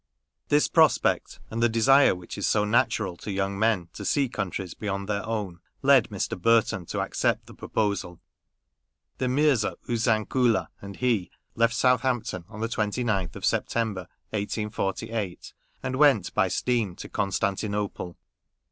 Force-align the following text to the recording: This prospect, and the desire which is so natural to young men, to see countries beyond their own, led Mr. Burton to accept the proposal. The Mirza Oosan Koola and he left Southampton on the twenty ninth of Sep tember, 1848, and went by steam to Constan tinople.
This 0.47 0.67
prospect, 0.67 1.39
and 1.51 1.61
the 1.61 1.69
desire 1.69 2.15
which 2.15 2.35
is 2.35 2.47
so 2.47 2.65
natural 2.65 3.15
to 3.17 3.29
young 3.29 3.59
men, 3.59 3.89
to 3.93 4.03
see 4.03 4.27
countries 4.29 4.73
beyond 4.73 5.07
their 5.07 5.23
own, 5.23 5.59
led 5.83 6.09
Mr. 6.09 6.41
Burton 6.41 6.87
to 6.87 7.01
accept 7.01 7.45
the 7.45 7.53
proposal. 7.53 8.19
The 9.19 9.27
Mirza 9.27 9.77
Oosan 9.87 10.25
Koola 10.25 10.69
and 10.81 10.95
he 10.95 11.29
left 11.53 11.75
Southampton 11.75 12.45
on 12.49 12.61
the 12.61 12.67
twenty 12.67 13.03
ninth 13.03 13.35
of 13.35 13.45
Sep 13.45 13.67
tember, 13.67 14.07
1848, 14.31 15.53
and 15.83 15.97
went 15.97 16.33
by 16.33 16.47
steam 16.47 16.95
to 16.95 17.07
Constan 17.07 17.53
tinople. 17.53 18.15